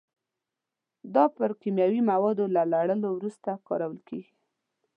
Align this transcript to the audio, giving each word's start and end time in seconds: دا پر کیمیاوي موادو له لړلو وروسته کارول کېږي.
دا 1.15 1.23
پر 1.35 1.49
کیمیاوي 1.61 2.01
موادو 2.11 2.45
له 2.55 2.63
لړلو 2.73 3.07
وروسته 3.17 3.49
کارول 3.67 3.99
کېږي. 4.07 4.33